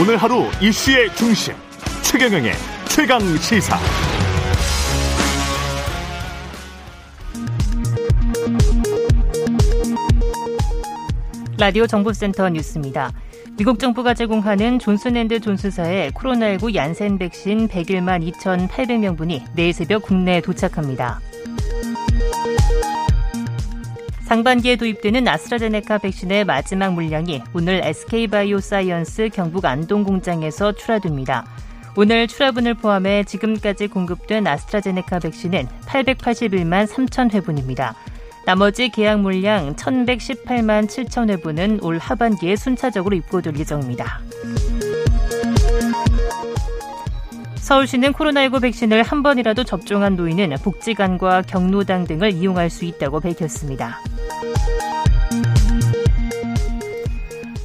[0.00, 1.54] 오늘 하루 이슈의 중심
[2.02, 2.52] 최경영의
[2.88, 3.76] 최강 시사.
[11.58, 13.10] 라디오 정보센터 뉴스입니다.
[13.58, 21.20] 미국 정부가 제공하는 존슨앤드 존슨사의 코로나19 얀센 백신 101만 2,800명분이 내일 새벽 국내에 도착합니다.
[24.28, 31.46] 상반기에 도입되는 아스트라제네카 백신의 마지막 물량이 오늘 SK바이오사이언스 경북 안동 공장에서 출하됩니다.
[31.96, 37.94] 오늘 출하분을 포함해 지금까지 공급된 아스트라제네카 백신은 881만 3천 회분입니다.
[38.44, 44.20] 나머지 계약 물량 1,118만 7천 회분은 올 하반기에 순차적으로 입고될 예정입니다.
[47.56, 54.00] 서울시는 코로나19 백신을 한 번이라도 접종한 노인은 복지관과 경로당 등을 이용할 수 있다고 밝혔습니다.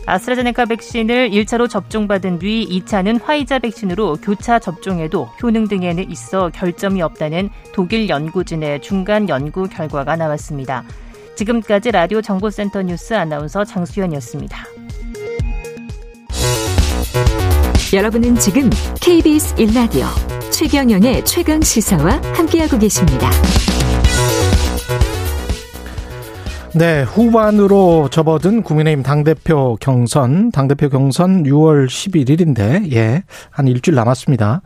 [0.05, 7.49] 아스트라제네카 백신을 1차로 접종받은 뒤 2차는 화이자 백신으로 교차 접종해도 효능 등에는 있어 결점이 없다는
[7.73, 10.83] 독일 연구진의 중간 연구 결과가 나왔습니다.
[11.35, 14.65] 지금까지 라디오 정보센터 뉴스 아나운서 장수연이었습니다.
[17.93, 18.69] 여러분은 지금
[19.01, 20.07] KBS 1라디오
[20.51, 23.29] 최경영의 최강 시사와 함께하고 계십니다.
[26.75, 33.21] 네, 후반으로 접어든 국민의힘 당대표 경선, 당대표 경선 6월 11일인데, 예,
[33.51, 34.63] 한 일주일 남았습니다.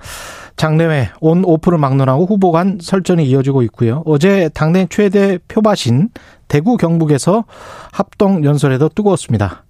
[0.56, 4.04] 장내외 온 오프를 막론하고 후보 간 설전이 이어지고 있고요.
[4.06, 6.08] 어제 당내 최대 표밭인
[6.48, 7.44] 대구 경북에서
[7.92, 9.66] 합동 연설에도 뜨거웠습니다.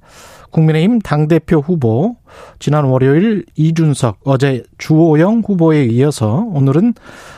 [0.52, 2.18] 국민의힘 당대표 후보,
[2.60, 6.94] 지난 월요일 이준석, 어제 주호영 후보에 이어서 오늘은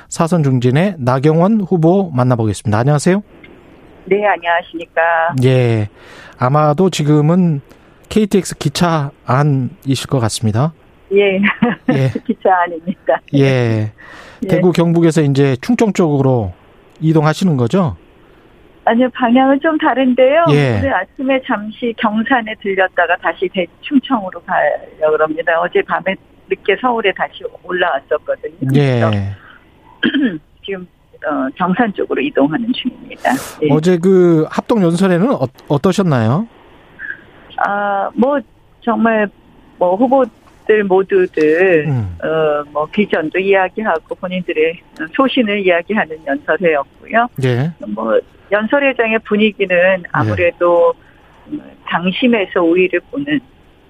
[0.10, 2.78] 사선 중진의 나경원 후보 만나보겠습니다.
[2.78, 3.24] 안녕하세요.
[4.10, 5.36] 네, 안녕하십니까.
[5.44, 5.88] 예.
[6.40, 7.62] 아마도 지금은
[8.10, 10.74] KTX 기차 안이실 것 같습니다.
[11.14, 11.36] 예.
[11.94, 12.10] 예.
[12.26, 13.20] 기차 안입니다.
[13.36, 13.92] 예.
[14.44, 14.48] 예.
[14.48, 16.54] 대구 경북에서 이제 충청 쪽으로
[17.00, 17.98] 이동하시는 거죠?
[18.86, 20.46] 아니요, 방향은 좀 다른데요.
[20.54, 20.78] 예.
[20.80, 25.62] 오늘 아침에 잠시 경산에 들렸다가 다시 대 충청으로 가려고 그럽니다.
[25.62, 26.16] 어제 밤에
[26.50, 28.72] 늦게 서울에 다시 올라왔었거든요.
[28.76, 29.02] 예.
[30.66, 30.88] 지금
[31.26, 33.32] 어, 경산 쪽으로 이동하는 중입니다.
[33.64, 33.68] 예.
[33.72, 36.48] 어제 그 합동 연설에는 어, 떠셨나요
[37.58, 38.40] 아, 뭐
[38.82, 39.30] 정말
[39.78, 42.18] 뭐 후보들 모두들 음.
[42.24, 44.80] 어 뭐 비전도 이야기하고 본인들의
[45.16, 47.28] 소신을 이야기하는 연설회였고요.
[47.44, 47.72] 예.
[47.88, 48.20] 뭐
[48.52, 50.94] 연설회장의 분위기는 아무래도
[51.52, 51.58] 예.
[51.88, 53.40] 당심에서 우위를 보는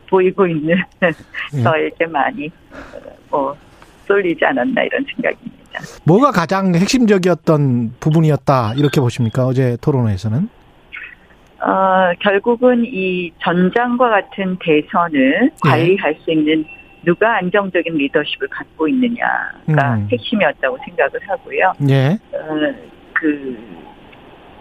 [0.10, 1.62] 보이고 있는 예.
[1.62, 2.50] 저에게 많이
[3.30, 3.56] 뭐
[4.08, 5.59] 쏠리지 않았나 이런 생각입니다.
[6.06, 10.50] 뭐가 가장 핵심적이었던 부분이었다 이렇게 보십니까 어제 토론회에서는?
[11.62, 15.69] 어, 결국은 이 전장과 같은 대선을 네.
[15.69, 16.66] 관리할 수 있는
[17.03, 20.07] 누가 안정적인 리더십을 갖고 있느냐가 음.
[20.12, 21.74] 핵심이었다고 생각을 하고요.
[21.90, 22.18] 예.
[22.34, 22.74] 어,
[23.13, 23.57] 그,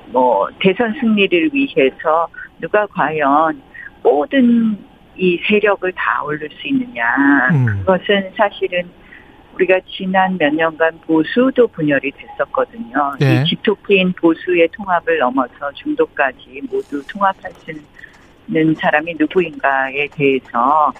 [0.06, 2.28] 뭐, 대선 승리를 위해서
[2.60, 3.60] 누가 과연
[4.02, 4.76] 모든
[5.16, 7.04] 이 세력을 다 올릴 수 있느냐.
[7.52, 7.66] 음.
[7.66, 8.88] 그것은 사실은
[9.58, 13.14] 우리가 지난 몇 년간 보수도 분열이 됐었거든요.
[13.18, 13.42] 네.
[13.42, 17.72] 이 집토끼인 보수의 통합을 넘어서 중도까지 모두 통합할 수
[18.48, 20.92] 있는 사람이 누구인가에 대해서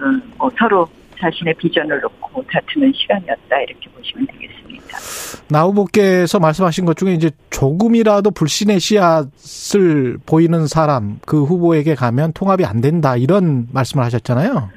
[0.00, 0.88] 음, 뭐 서로
[1.20, 4.98] 자신의 비전을 놓고 다투는 시간이었다 이렇게 보시면 되겠습니다.
[5.50, 12.64] 나 후보께서 말씀하신 것 중에 이제 조금이라도 불신의 씨앗을 보이는 사람 그 후보에게 가면 통합이
[12.64, 14.70] 안 된다 이런 말씀을 하셨잖아요.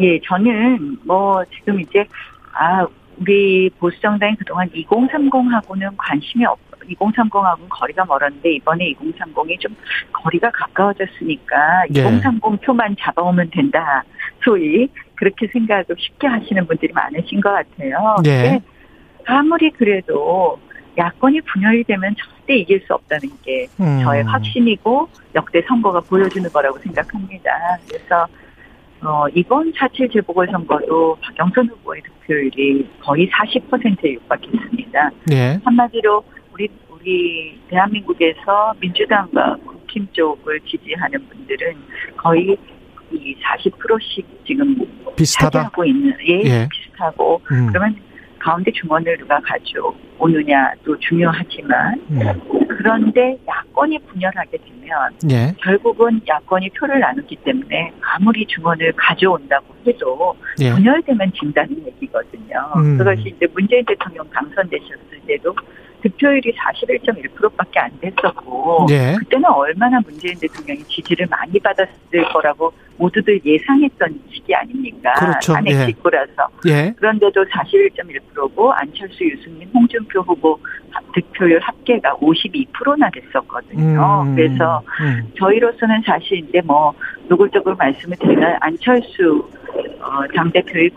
[0.00, 2.04] 예, 저는 뭐 지금 이제
[2.52, 2.86] 아,
[3.18, 6.58] 우리 보수 정당이 그동안 2030하고는 관심이 없,
[6.88, 9.76] 2030하고는 거리가 멀었는데 이번에 2030이 좀
[10.12, 12.00] 거리가 가까워졌으니까 예.
[12.00, 14.02] 2030 표만 잡아오면 된다.
[14.44, 18.16] 소위 그렇게 생각을 쉽게 하시는 분들이 많으신 것 같아요.
[18.26, 18.60] 예.
[19.26, 20.58] 아무리 그래도
[20.98, 24.00] 야권이 분열이 되면 절대 이길 수 없다는 게 음.
[24.02, 27.50] 저의 확신이고 역대 선거가 보여주는 거라고 생각합니다.
[27.88, 28.26] 그래서
[29.04, 35.10] 어, 이번 4.7 재보궐선거도 박영선 후보의 득표율이 거의 40%에 육박했습니다.
[35.26, 35.58] 네.
[35.64, 36.22] 한마디로
[36.52, 41.74] 우리 우리 대한민국에서 민주당과 국힘 쪽을 지지하는 분들은
[42.16, 42.56] 거의
[43.10, 44.76] 이 40%씩 지금
[45.16, 45.50] 비슷하다.
[45.50, 46.68] 차지하고 있는 예, 예.
[46.70, 47.66] 비슷하고 음.
[47.66, 47.96] 그러면
[48.42, 52.20] 가운데 중원을 누가 가져오느냐도 중요하지만 음.
[52.68, 55.54] 그런데 야권이 분열하게 되면 예.
[55.62, 60.72] 결국은 야권이 표를 나누기 때문에 아무리 중원을 가져온다고 해도 예.
[60.72, 62.72] 분열되면 진다는 얘기거든요.
[62.76, 62.98] 음.
[62.98, 65.54] 그것이 이제 문재인 대통령 당선되셨을 때도
[66.02, 69.14] 득표율이 41.1%밖에 안 됐었고 예.
[69.18, 71.92] 그때는 얼마나 문재인 대통령이 지지를 많이 받았을
[72.32, 72.72] 거라고
[73.02, 75.12] 모두들 예상했던 시기 아닙니까?
[75.14, 75.54] 그렇죠.
[75.54, 75.86] 탄핵 예.
[75.86, 76.32] 직후라서.
[76.68, 76.94] 예.
[76.96, 80.58] 그런데도 41.1%고 안철수, 유승민, 홍준표 후보
[80.90, 84.22] 합- 득표율 합계가 52%나 됐었거든요.
[84.24, 85.28] 음, 그래서 음.
[85.36, 86.94] 저희로서는 사실 이제 뭐
[87.28, 89.48] 노골적으로 말씀을 드리면 안철수
[90.00, 90.90] 어, 당대표의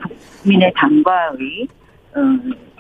[0.43, 1.67] 국민의 당과의
[2.15, 2.19] 어,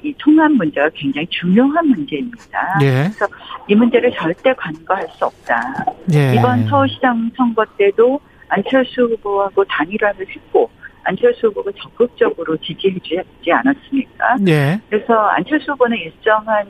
[0.03, 2.77] 이 통합 문제가 굉장히 중요한 문제입니다.
[2.83, 3.09] 예.
[3.09, 3.25] 그래서
[3.67, 5.83] 이 문제를 절대 간과할 수 없다.
[6.13, 6.35] 예.
[6.35, 8.19] 이번 서울시장 선거 때도
[8.49, 10.69] 안철수 후보하고 단일화를 했고
[11.03, 14.37] 안철수 후보가 적극적으로 지지해 주지 않았습니까?
[14.47, 14.79] 예.
[14.89, 16.65] 그래서 안철수 후보는 일정한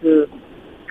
[0.00, 0.28] 그,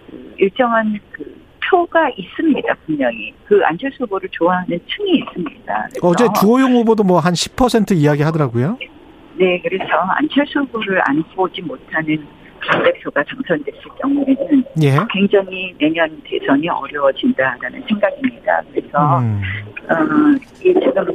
[0.10, 1.36] 그 일정한 그
[1.70, 5.88] 표가 있습니다 분명히 그 안철수 후보를 좋아하는 층이 있습니다.
[6.02, 8.78] 어제 주호영 후보도 뭐 한 10% 이야기 하더라고요.
[9.38, 12.26] 네 그래서 안철수 후보를 안 보지 못하는
[12.68, 14.98] 당 대표가 당선됐을 경우에는 예.
[15.12, 18.62] 굉장히 내년 대선이 어려워진다라는 생각입니다.
[18.72, 19.42] 그래서 음.
[19.90, 19.94] 어,
[20.64, 21.06] 이 지금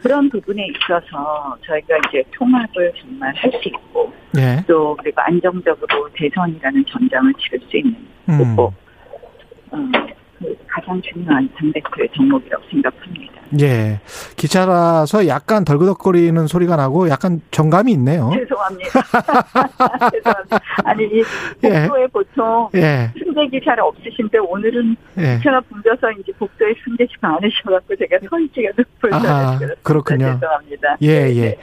[0.00, 4.62] 그런 부분에 있어서 저희가 이제 통합을 정말 할 수 있고 예.
[4.66, 7.96] 또 그리고 안정적으로 대선이라는 전장을 치를 수 있는
[8.28, 8.34] 음.
[8.34, 8.72] 후보
[9.70, 10.13] 어, 그
[10.68, 13.34] 가장 중요한 당대표의 덕목이라고 생각합니다.
[13.60, 14.00] 예.
[14.36, 18.30] 기차라서 약간 덜그덕거리는 소리가 나고 약간 정감이 있네요.
[18.34, 18.90] 죄송합니다.
[20.10, 20.60] 죄송합니다.
[20.84, 21.22] 아니 이
[21.62, 21.86] 예.
[21.86, 23.12] 복도에 보통 예.
[23.16, 25.36] 승객이 잘 없으신데 오늘은 예.
[25.36, 29.74] 기차가 붐벼서 이제 복도에 승객이 많으셔갖고 제가 서 있기가 좀 아, 불편했어요.
[29.82, 30.34] 그렇군요.
[30.34, 30.96] 죄송합니다.
[31.02, 31.40] 예, 네, 예.
[31.42, 31.56] 네.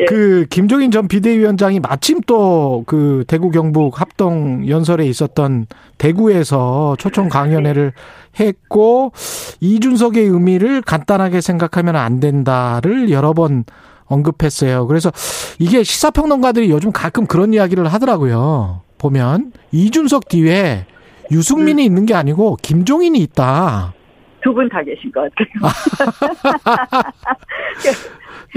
[0.00, 0.04] 예.
[0.04, 5.66] 그 김종인 전 비대위원장이 마침 또 그 대구 경북 합동 연설에 있었던
[5.98, 7.92] 대구에서 초청 강연회를
[8.38, 9.12] 했고
[9.60, 13.64] 이준석의 의미를 간단하게 생각하면 안 된다를 여러 번
[14.06, 14.86] 언급했어요.
[14.86, 15.10] 그래서
[15.58, 18.82] 이게 시사평론가들이 요즘 가끔 그런 이야기를 하더라고요.
[18.98, 20.86] 보면 이준석 뒤에
[21.30, 23.94] 유승민이 있는 게 아니고 김종인이 있다.
[24.42, 25.70] 두 분 다 계신 것 같아요.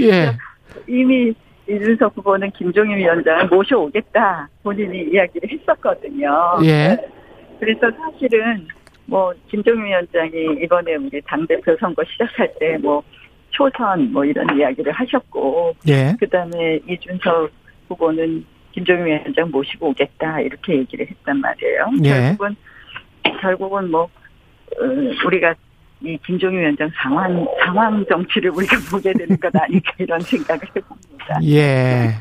[0.00, 0.36] 예.
[0.88, 1.32] 이미
[1.68, 6.58] 이준석 후보는 김종인 위원장을 모셔오겠다 본인이 이야기를 했었거든요.
[6.64, 6.98] 예.
[7.60, 8.66] 그래서 사실은
[9.06, 13.02] 뭐 김종인 위원장이 이번에 우리 당 대표 선거 시작할 때 뭐
[13.50, 16.14] 초선 뭐 이런 이야기를 하셨고 예.
[16.18, 17.50] 그다음에 이준석
[17.88, 21.90] 후보는 김종인 위원장 모시고 오겠다 이렇게 얘기를 했단 말이에요.
[22.04, 22.08] 예.
[22.10, 22.56] 결국은
[23.40, 24.84] 결국은 뭐 어,
[25.26, 25.54] 우리가
[26.02, 31.40] 이 김종인 위원장 상황 상황 정치를 우리가 보게 되는 것 아닐까 이런 생각을 해봅니다.
[31.44, 32.14] 예.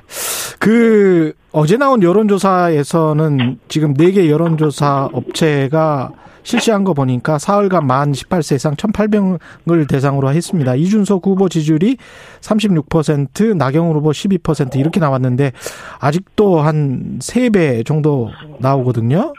[0.59, 6.11] 그 어제 나온 여론조사에서는 지금 네 개 여론조사 업체가
[6.43, 10.75] 실시한 거 보니까 사흘간 만 18세 이상 1,800을 대상으로 했습니다.
[10.75, 11.97] 이준석 후보 지지율이
[12.41, 15.51] 36%, 나경원 후보 12% 이렇게 나왔는데
[15.99, 18.29] 아직도 한 3배 정도
[18.59, 19.33] 나오거든요.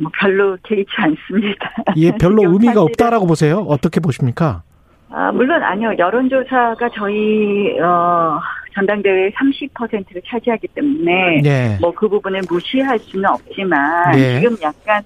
[0.00, 1.70] 뭐 별로 개의치 않습니다.
[1.94, 3.58] 이게 별로 의미가 없다라고 보세요.
[3.68, 4.62] 어떻게 보십니까?
[5.10, 5.92] 아, 물론 아니요.
[5.98, 8.40] 여론조사가 저희 어,
[8.74, 11.78] 전당대회 30%를 차지하기 때문에 예.
[11.80, 14.40] 뭐그 부분을 무시할 수는 없지만 네.
[14.40, 15.02] 지금 약간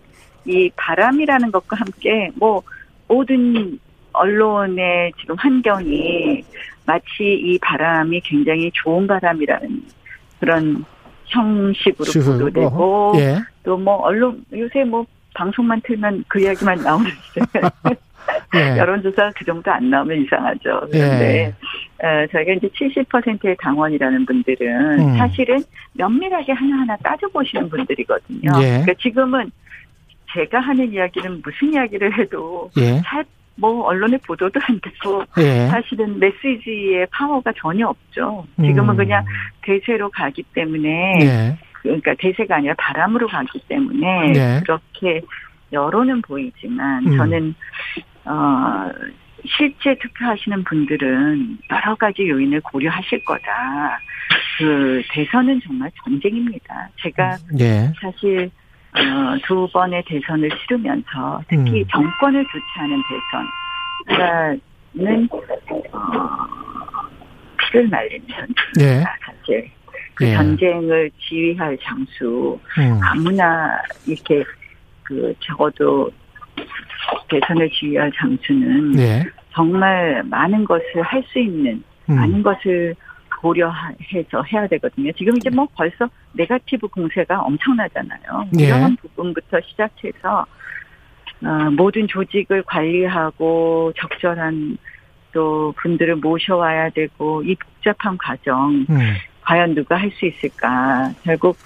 [0.46, 2.62] 이 바람이라는 것과 함께 뭐
[3.08, 3.78] 모든
[4.12, 6.44] 언론의 지금 환경이
[6.86, 9.82] 마치 이 바람이 굉장히 좋은 바람이라는
[10.40, 10.84] 그런
[11.26, 12.32] 형식으로 식으로.
[12.38, 13.38] 보도되고 예.
[13.64, 15.04] 또뭐 언론 요새 뭐
[15.34, 17.14] 방송만 틀면 그 이야기만 나오는데
[18.54, 18.76] 예.
[18.78, 20.88] 여론조사 그 정도 안 나오면 이상하죠.
[20.90, 21.54] 그런데
[22.02, 25.16] 어, 저희가 이제 70%의 당원이라는 분들은 음.
[25.16, 25.62] 사실은
[25.94, 28.50] 면밀하게 하나하나 따져보시는 분들이거든요.
[28.60, 28.68] 예.
[28.68, 29.50] 그러니까 지금은
[30.34, 33.00] 제가 하는 이야기는 무슨 이야기를 해도 예.
[33.04, 35.68] 잘뭐 언론에 보도도 안 되고 예.
[35.68, 38.46] 사실은 메시지의 파워가 전혀 없죠.
[38.60, 38.96] 지금은 음.
[38.96, 39.24] 그냥
[39.62, 41.58] 대세로 가기 때문에 예.
[41.72, 44.60] 그러니까 대세가 아니라 바람으로 가기 때문에 네.
[44.64, 45.20] 그렇게
[45.72, 47.16] 여론은 보이지만 음.
[47.16, 47.54] 저는
[48.24, 48.90] 어
[49.46, 53.98] 실제 투표하시는 분들은 여러 가지 요인을 고려하실 거다.
[54.58, 56.88] 그 대선은 정말 전쟁입니다.
[57.02, 57.92] 제가 예.
[58.00, 58.50] 사실
[58.96, 61.86] 어, 두 번의 대선을 치르면서 특히 음.
[61.90, 63.02] 정권을 교체하는
[64.94, 65.28] 대선은
[65.92, 65.98] 어,
[67.58, 68.80] 피를 말리는 전쟁입니다.
[68.80, 69.04] 예.
[69.26, 69.70] 사실
[70.14, 70.34] 그 예.
[70.34, 73.00] 전쟁을 지휘할 장수 음.
[73.02, 74.44] 아무나 이렇게
[75.02, 76.10] 그 적어도
[77.28, 79.24] 대선을 지휘할 장수는 예.
[79.52, 82.14] 정말 많은 것을 할 수 있는 음.
[82.14, 82.94] 많은 것을
[83.44, 85.12] 고려해서 해야 되거든요.
[85.12, 88.48] 지금 이제 뭐 벌써 네가티브 공세가 엄청나잖아요.
[88.58, 88.64] 예.
[88.64, 90.46] 이런 부분부터 시작해서
[91.44, 94.78] 어, 모든 조직을 관리하고 적절한
[95.32, 98.98] 또 분들을 모셔와야 되고 이 복잡한 과정 음.
[99.42, 101.12] 과연 누가 할 수 있을까?
[101.22, 101.58] 결국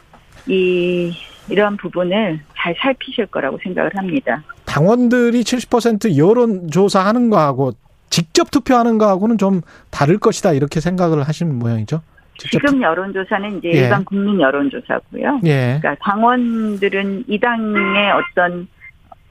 [0.49, 1.12] 이
[1.49, 4.42] 이러한 부분을 잘 살피실 거라고 생각을 합니다.
[4.64, 7.73] 당원들이 70% 여론조사 하는 거하고
[8.11, 9.61] 직접 투표하는 거하고는 좀
[9.91, 12.03] 다를 것이다 이렇게 생각을 하시는 모양이죠.
[12.38, 13.79] 지금 여론조사는 이제 예.
[13.81, 15.41] 일반 국민 여론조사고요.
[15.45, 15.79] 예.
[15.81, 18.69] 그러니까 당원들은 이 당의 어떤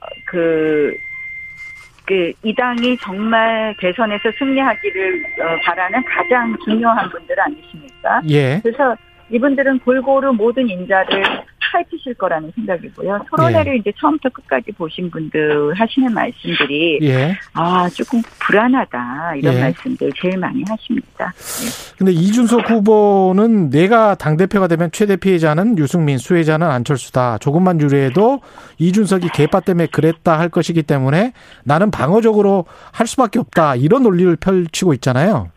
[0.01, 0.93] 어, 그,
[2.05, 8.21] 그, 이 당이 정말 대선에서 승리하기를 어, 바라는 가장 중요한 분들 아니십니까?
[8.29, 8.59] 예.
[8.61, 8.95] 그래서
[9.29, 11.23] 이분들은 골고루 모든 인자를
[11.71, 13.25] 살피실 거라는 생각이고요.
[13.29, 17.35] 토론회를 이제 처음부터 끝까지 보신 분들 하시는 말씀들이 예.
[17.53, 19.61] 아 조금 불안하다 이런 예.
[19.61, 21.33] 말씀들 제일 많이 하십니다.
[21.35, 21.95] 네.
[21.97, 27.37] 근데 이준석 후보는 내가 당 대표가 되면 최대 피해자는 유승민, 수혜자는 안철수다.
[27.39, 28.41] 조금만 유리해도
[28.77, 31.33] 이준석이 개파 때문에 그랬다 할 것이기 때문에
[31.63, 33.75] 나는 방어적으로 할 수밖에 없다.
[33.75, 35.49] 이런 논리를 펼치고 있잖아요.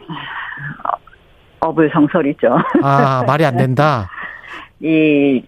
[1.60, 2.56] 어불성설이죠.
[2.82, 4.08] 아, 말이 안 된다.
[4.80, 5.42] 이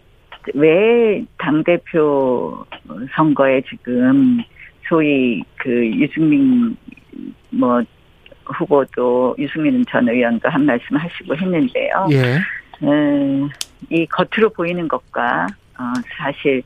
[0.55, 2.65] 왜 당대표
[3.15, 4.39] 선거에 지금
[4.89, 6.77] 소위 그 유승민
[7.51, 7.83] 뭐
[8.45, 12.09] 후보도 유승민 전 의원도 한 말씀 하시고 했는데요.
[12.13, 12.39] 예.
[12.87, 13.49] 음,
[13.91, 15.47] 이 겉으로 보이는 것과
[15.79, 15.83] 어,
[16.17, 16.63] 사실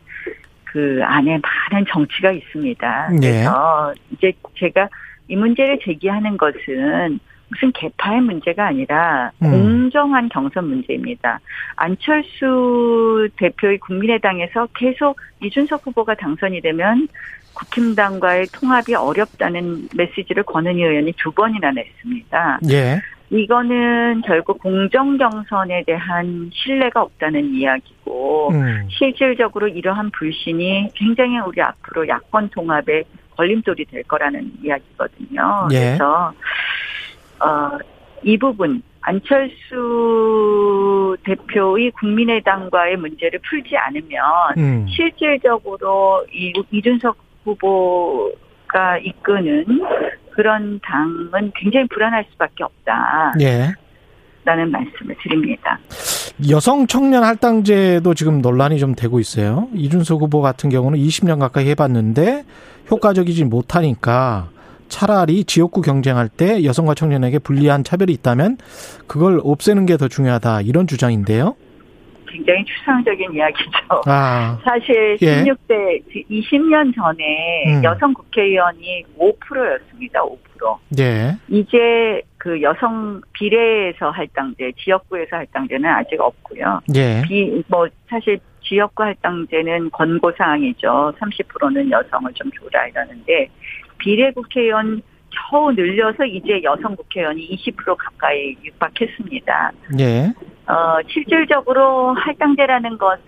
[0.65, 1.39] 그 안에
[1.71, 3.09] 많은 정치가 있습니다.
[3.15, 3.19] 예.
[3.21, 4.89] 그래서 이제 제가
[5.29, 7.19] 이 문제를 제기하는 것은
[7.49, 9.51] 무슨 개파의 문제가 아니라 음.
[9.51, 11.41] 공정한 경선 문제입니다.
[11.77, 17.09] 안철수 대표의 국민의당에서 계속 이준석 후보가 당선이 되면
[17.55, 22.61] 국힘당과의 통합이 어렵다는 메시지를 권은희 의원이 두 번이나 냈습니다.
[22.71, 23.01] 예.
[23.31, 28.87] 이거는 결국 공정 경선에 대한 신뢰가 없다는 이야기고 음.
[28.91, 33.03] 실질적으로 이러한 불신이 굉장히 우리 앞으로 야권 통합에
[33.37, 35.69] 걸림돌이 될 거라는 이야기거든요.
[35.73, 35.79] 예.
[35.79, 36.33] 그래서
[37.41, 37.79] 어,
[38.23, 39.57] 이 부분 안철수
[41.25, 44.21] 대표의 국민의당과의 문제를 풀지 않으면
[44.59, 44.87] 음.
[44.89, 49.65] 실질적으로 이 이준석 후보가 이끄는
[50.33, 53.75] 그런 당은 굉장히 불안할 수밖에 없다라는 예.
[54.45, 55.79] 말씀을 드립니다.
[56.51, 59.69] 여성 청년 할당제도 지금 논란이 좀 되고 있어요.
[59.75, 62.45] 이준석 후보 같은 경우는 20년 가까이 해봤는데
[62.91, 64.51] 효과적이지 못하니까
[64.89, 68.59] 차라리 지역구 경쟁할 때 여성과 청년에게 불리한 차별이 있다면
[69.07, 71.57] 그걸 없애는 게 더 중요하다 이런 주장인데요.
[72.29, 74.03] 굉장히 추상적인 이야기죠.
[74.05, 75.43] 아, 사실 예.
[75.43, 77.85] 16대 20년 전에 음.
[77.85, 80.21] 여성 국회의원이 5%였습니다.
[80.21, 80.37] 5%.
[80.99, 86.81] 예, 이제 그 여성 비례에서 할당제, 지역구에서 할당제는 아직 없고요.
[86.95, 91.15] 예, 비, 뭐, 사실 지역구 할당제는 권고 사항이죠.
[91.19, 93.49] 30%는 여성을 좀 줘라 이러는데,
[93.99, 95.03] 비례 국회의원
[95.51, 99.73] 겨우 늘려서 이제 여성 국회의원이 20% 가까이 육박했습니다.
[100.01, 100.33] 예,
[100.67, 103.23] 어, 실질적으로 할당제라는 것은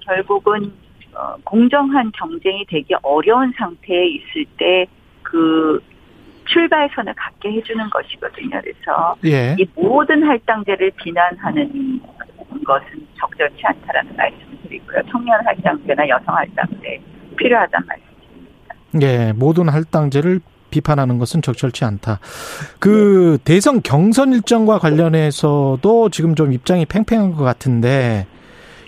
[0.00, 0.72] 결국은
[1.14, 4.86] 어, 공정한 경쟁이 되기 어려운 상태에 있을 때
[5.30, 5.80] 그
[6.46, 8.60] 출발선을 갖게 해주는 것이거든요.
[8.62, 9.54] 그래서 예.
[9.58, 12.00] 이 모든 할당제를 비난하는
[12.64, 15.02] 것은 적절치 않다라는 말씀을 드리고요.
[15.10, 17.00] 청년 할당제나 여성 할당제
[17.36, 18.07] 필요하단 말씀입니다.
[19.02, 20.40] 예, 모든 할당제를
[20.70, 22.20] 비판하는 것은 적절치 않다.
[22.78, 28.26] 그 대선 경선 일정과 관련해서도 지금 좀 입장이 팽팽한 것 같은데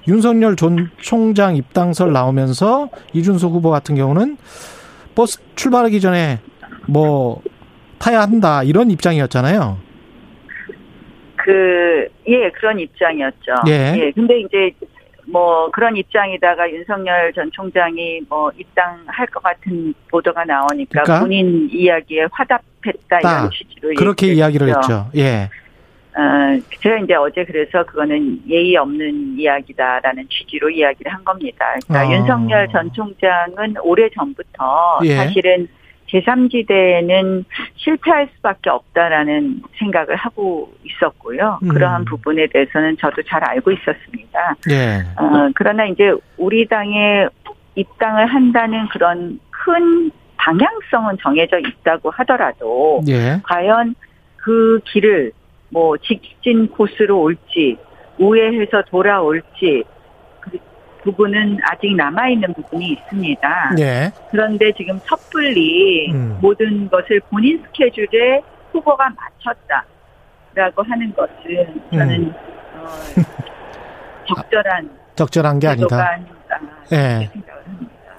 [0.09, 4.37] 윤석열 전 총장 입당설 나오면서 이준석 후보 같은 경우는
[5.15, 6.41] 버스 출발하기 전에
[6.87, 7.43] 뭐
[7.99, 9.79] 타야 한다 이런 입장이었잖아요.
[11.37, 13.53] 그, 예, 그런 입장이었죠.
[13.69, 14.13] 예.
[14.15, 14.73] 근데 이제
[15.31, 21.21] 뭐 그런 입장이다가 윤석열 전 총장이 뭐 입당할 것 같은 보도가 나오니까 그러니까?
[21.21, 24.79] 본인 이야기에 화답했다 딱 이런 취지로 그렇게 이야기를 했죠.
[24.81, 25.11] 했죠.
[25.17, 25.49] 예.
[26.13, 31.75] 어, 제가 이제 어제 그래서 그거는 예의 없는 이야기다라는 취지로 이야기를 한 겁니다.
[31.87, 32.19] 그러니까 아.
[32.19, 35.17] 윤석열 전 총장은 오래 전부터 예.
[35.17, 35.69] 사실은
[36.13, 37.45] 제3지대는
[37.77, 41.59] 실패할 수밖에 없다라는 생각을 하고 있었고요.
[41.63, 41.69] 음.
[41.69, 44.57] 그러한 부분에 대해서는 저도 잘 알고 있었습니다.
[44.71, 45.01] 예.
[45.17, 47.29] 어, 그러나 이제 우리 당에
[47.75, 53.41] 입당을 한다는 그런 큰 방향성은 정해져 있다고 하더라도 예.
[53.43, 53.95] 과연
[54.37, 55.33] 그 길을
[55.71, 57.77] 뭐 직진 코스로 올지
[58.19, 60.00] 우회해서 돌아올지 그
[61.05, 63.73] 부분은 아직 남아있는 부분이 있습니다.
[63.81, 64.13] 예.
[64.31, 66.39] 그런데 지금 섣불리 음.
[66.41, 68.41] 모든 것을 본인 스케줄에
[68.73, 69.11] 후보가
[69.45, 72.35] 맞췄다라고 하는 것은 저는 음.
[72.75, 72.87] 어,
[74.29, 76.19] 적절한 적절한 게 아니다.
[76.93, 76.97] 예.
[76.97, 77.55] 합니다.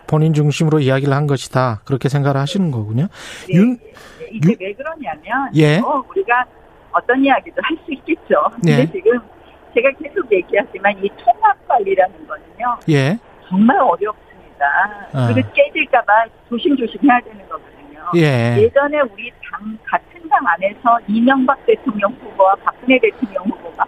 [0.08, 1.82] 본인 중심으로 이야기를 한 것이다.
[1.86, 3.08] 그렇게 생각을 하시는 거군요.
[3.48, 3.94] 네, 윤- 네.
[4.32, 5.78] 이게 윤- 왜 그러냐면 예.
[5.80, 6.46] 어, 우리가
[6.92, 8.36] 어떤 이야기도 할 수 있겠죠.
[8.56, 8.92] 근데 예.
[8.92, 9.20] 지금
[9.74, 13.18] 제가 계속 얘기하지만 이 통합 관리라는 거는요 예.
[13.48, 14.66] 정말 어렵습니다.
[15.14, 15.28] 아.
[15.34, 18.12] 그리고 깨질까봐 조심조심 해야 되는 거거든요.
[18.16, 18.58] 예.
[18.62, 23.86] 예전에 우리 당 같은 당 안에서 이명박 대통령 후보와 박근혜 대통령 후보가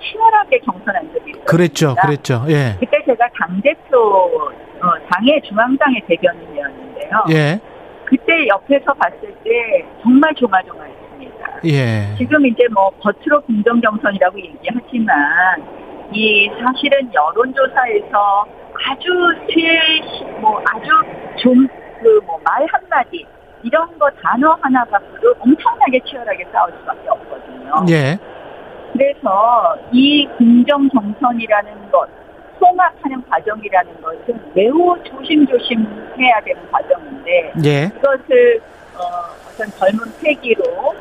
[0.00, 1.44] 치열하게 경선한 적이 있어요.
[1.46, 2.44] 그랬죠, 그랬죠.
[2.48, 2.76] 예.
[2.78, 7.24] 그때 제가 당 대표 어, 당의 중앙당의 대변인이었는데요.
[7.30, 7.60] 예.
[8.04, 11.05] 그때 옆에서 봤을 때 정말 조마조마했습니다.
[11.66, 12.14] 예.
[12.18, 15.14] 지금 이제 뭐 겉으로 공정 경선이라고 얘기하지만
[16.12, 18.46] 이 사실은 여론조사에서
[18.88, 19.08] 아주
[19.52, 20.88] 제뭐 아주
[21.42, 21.66] 좀
[22.02, 23.24] 그 뭐 말 한마디
[23.62, 27.84] 이런 거 단어 하나 갖고도 엄청나게 치열하게 싸울 수밖에 없거든요.
[27.88, 28.18] 예.
[28.92, 32.06] 그래서 이 공정 경선이라는 것,
[32.60, 37.88] 통합하는 과정이라는 것은 매우 조심조심 해야 되는 과정인데 예.
[37.88, 38.60] 그것을
[38.94, 39.00] 어,
[39.48, 40.92] 어떤 젊은 패기로 어,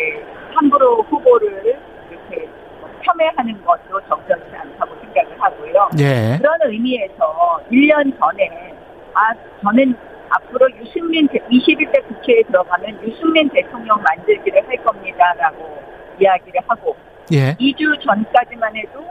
[0.00, 1.76] 이렇게 함부로 후보를
[2.10, 2.48] 이렇게
[2.80, 5.88] 뭐 폄훼하는 것도 적절치 않다고 생각을 하고요.
[5.98, 6.38] 예.
[6.38, 8.74] 그런 의미에서 1년 전에
[9.14, 9.94] 아 저는
[10.30, 15.82] 앞으로 유승민 대- 21대 국회에 들어가면 유승민 대통령 만들기를 할 겁니다라고
[16.20, 16.96] 이야기를 하고
[17.32, 17.54] 예.
[17.56, 19.04] 2주 전까지만 해도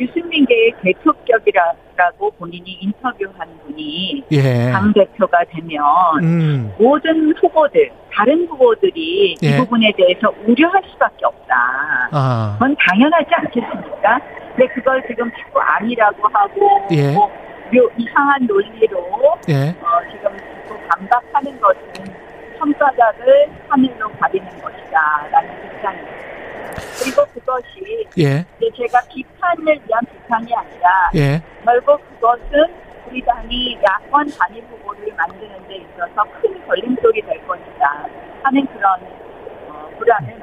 [0.00, 4.70] 유승민계의 대표격이라고 본인이 인터뷰한 분이 예.
[4.72, 5.84] 당 대표가 되면
[6.22, 6.74] 음.
[6.78, 9.48] 모든 후보들 다른 후보들이 예.
[9.48, 11.54] 이 부분에 대해서 우려할 수밖에 없다.
[12.12, 12.56] 아.
[12.58, 14.20] 그건 당연하지 않겠습니까?
[14.56, 17.12] 근데 그걸 지금 자꾸 아니라고 하고 예.
[17.12, 17.30] 뭐
[17.72, 18.98] 묘- 이상한 논리로
[19.48, 19.68] 예.
[19.80, 21.80] 어, 지금 자꾸 반박하는 것은
[22.58, 26.39] 손바닥을 하늘로 가리는 것이다라는 입장입니다.
[27.02, 28.44] 그리고 그것이 예.
[28.58, 31.42] 이제 제가 비판을 위한 비판이 아니라 예.
[31.64, 32.42] 결국 그것은
[33.08, 38.06] 우리 당이 야권 단일 후보를 만드는 데 있어서 큰 걸림돌이 될 것이다
[38.42, 39.00] 하는 그런
[39.68, 40.40] 어, 불안을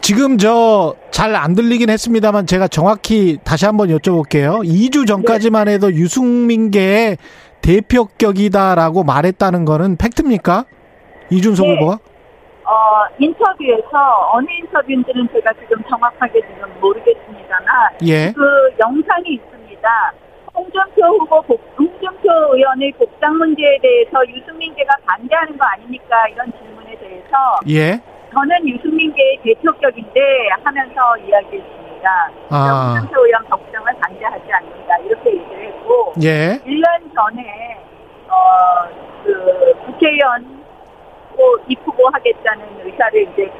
[0.00, 4.66] 지금 저 잘 안 들리긴 했습니다만 제가 정확히 다시 한번 여쭤볼게요.
[4.66, 7.16] 2주 전까지만 해도 유승민계의
[7.62, 10.64] 대표격이다라고 말했다는 거는 팩트입니까?
[11.30, 11.74] 이준석 네.
[11.74, 11.98] 후보가?
[12.64, 17.66] 어, 인터뷰에서 어느 인터뷰인지는 제가 지금 정확하게 지금 모르겠습니다만
[18.06, 18.32] 예.
[18.32, 20.12] 그 영상이 있습니다.
[20.54, 26.28] 홍준표 후보, 복- 홍준표 의원의 복장 문제에 대해서 유승민계가 반대하는 거 아닙니까?
[26.28, 28.00] 이런 질문에 대해서 예.
[28.32, 30.20] 저는 유승민계의 대표격인데
[30.64, 32.30] 하면서 이야기했습니다.
[32.50, 32.94] 아.
[32.94, 34.96] 홍준표 의원 복장을 반대하지 않는다.
[35.04, 36.58] 이렇게 얘기를 했고 예.
[36.64, 37.78] 1년 전에
[38.28, 38.88] 어,
[39.24, 40.63] 그 국회의원
[41.36, 43.50] 후 입후보 하겠다는 의사를 이제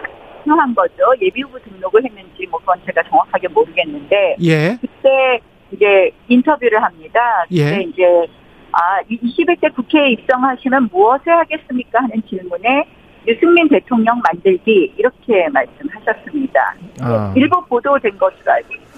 [0.44, 0.94] 표한 거죠.
[1.20, 4.78] 예비 후보 등록을 했는지 뭐 그건 제가 정확하게 모르겠는데 예.
[4.80, 5.40] 그때
[5.72, 7.44] 이제 인터뷰를 합니다.
[7.50, 7.64] 예.
[7.64, 8.26] 그때 이제
[8.72, 12.86] 아 21대 국회에 입성하시면 무엇을 하겠습니까 하는 질문에
[13.26, 16.74] 유승민 대통령 만들기 이렇게 말씀하셨습니다.
[17.00, 17.32] 아.
[17.34, 18.94] 일부 보도된 것으로 알고 있습니다.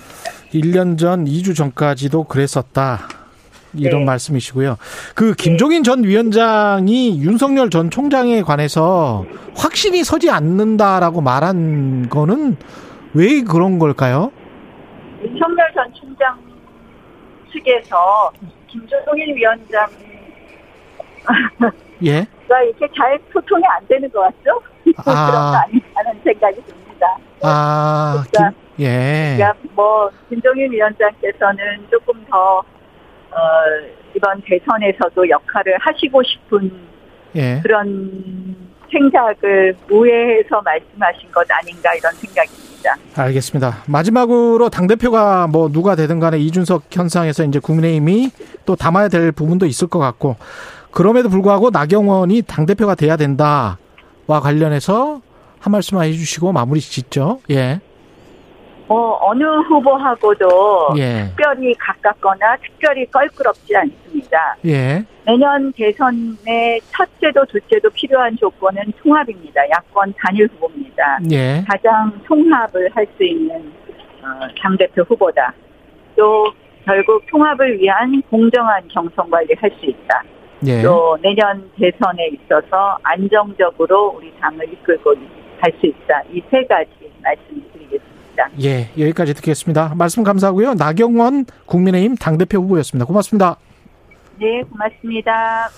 [0.52, 3.25] 1년 전, 2주 전까지도 그랬었다.
[3.78, 4.06] 이런 네.
[4.06, 4.76] 말씀이시고요.
[5.14, 9.24] 그 김종인 전 위원장이 윤석열 전 총장에 관해서
[9.56, 12.56] 확신이 서지 않는다라고 말한 거는
[13.14, 14.30] 왜 그런 걸까요?
[15.22, 16.38] 윤석열 전 총장
[17.52, 18.30] 측에서
[18.68, 19.88] 김종인 위원장
[22.04, 22.26] 예.
[22.48, 24.60] 가 이렇게 잘 소통이 안 되는 것 같죠?
[24.98, 25.02] 아.
[25.02, 27.18] 그런 거 아닌가는 생각이 듭니다.
[27.42, 29.36] 아, 김, 예.
[29.36, 32.62] 그러니까 뭐 김종인 위원장께서는 조금 더 어,
[34.14, 36.70] 이번 대선에서도 역할을 하시고 싶은
[37.36, 37.60] 예.
[37.62, 38.56] 그런
[38.90, 42.96] 생각을 우회해서 말씀하신 것 아닌가 이런 생각입니다.
[43.16, 43.82] 알겠습니다.
[43.86, 48.30] 마지막으로 당대표가 뭐 누가 되든 간에 이준석 현상에서 이제 국민의힘이
[48.64, 50.36] 또 담아야 될 부분도 있을 것 같고
[50.90, 53.76] 그럼에도 불구하고 나경원이 당대표가 돼야 된다와
[54.26, 55.20] 관련해서
[55.58, 57.40] 한 말씀만 해주시고 마무리 짓죠.
[57.50, 57.80] 예.
[58.88, 61.24] 뭐 어느 후보하고도 예.
[61.28, 64.56] 특별히 가깝거나 특별히 껄끄럽지 않습니다.
[64.66, 65.04] 예.
[65.24, 69.68] 내년 대선의 첫째도 둘째도 필요한 조건은 통합입니다.
[69.70, 71.18] 야권 단일 후보입니다.
[71.32, 71.64] 예.
[71.68, 73.72] 가장 통합을 할 수 있는
[74.22, 75.52] 어, 당대표 후보다.
[76.16, 76.46] 또
[76.84, 80.22] 결국 통합을 위한 공정한 경선 관리를 할수 있다.
[80.66, 80.82] 예.
[80.82, 85.14] 또 내년 대선에 있어서 안정적으로 우리 당을 이끌고
[85.60, 86.22] 갈 수 있다.
[86.32, 86.90] 이 세 가지
[87.22, 87.75] 말씀드리
[88.36, 88.50] 겠습니다.
[88.62, 88.90] 예.
[88.98, 89.94] 여기까지 듣겠습니다.
[89.96, 90.74] 말씀 감사하고요.
[90.74, 93.06] 나경원 국민의힘 당대표 후보였습니다.
[93.06, 93.56] 고맙습니다.
[94.38, 95.70] 네, 고맙습니다.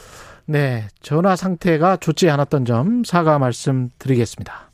[0.47, 0.89] 네.
[1.01, 4.68] 전화 상태가 좋지 않았던 점 사과 말씀 드리겠습니다.